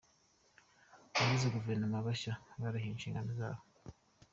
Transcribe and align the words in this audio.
Abagize 1.15 1.47
guverinoma 1.55 1.97
bashya 2.07 2.33
barahiriye 2.61 2.93
inshingano 2.95 3.31
zabo. 3.39 3.61